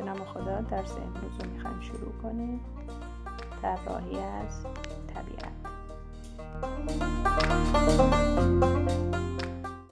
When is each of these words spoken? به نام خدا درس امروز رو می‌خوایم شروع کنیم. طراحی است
به 0.00 0.06
نام 0.06 0.24
خدا 0.24 0.60
درس 0.60 0.96
امروز 0.96 1.40
رو 1.40 1.50
می‌خوایم 1.50 1.80
شروع 1.80 2.12
کنیم. 2.22 2.60
طراحی 3.62 4.18
است 4.18 4.66